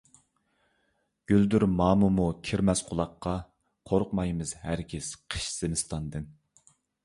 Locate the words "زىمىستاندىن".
5.61-6.31